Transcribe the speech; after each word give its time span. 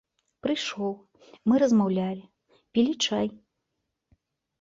Прыйшоў, 0.45 0.93
мы 1.51 1.59
размаўлялі, 1.63 2.23
пілі 2.79 2.93
чай. 3.09 3.27